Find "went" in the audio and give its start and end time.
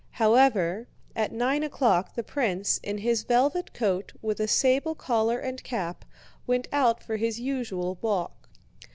6.47-6.67